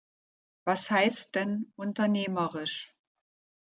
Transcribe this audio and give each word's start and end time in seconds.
Was 0.65 0.89
heißt 0.89 1.35
denn 1.35 1.71
"unternehmerisch"? 1.75 2.91